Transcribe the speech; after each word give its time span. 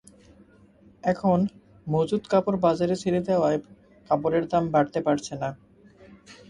এখন 1.03 1.39
মজুত 1.87 2.23
কাপড় 2.31 2.57
বাজারে 2.65 2.95
ছেড়ে 2.95 3.21
দেওয়ায় 3.27 3.59
কাপড়ের 4.09 4.45
দাম 4.51 4.63
বাড়তে 4.73 4.99
পারছে 5.07 5.33
না। 5.41 5.49